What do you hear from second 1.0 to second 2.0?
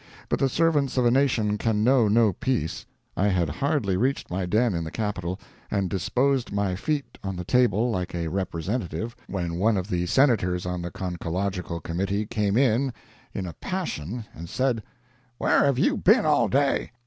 a nation can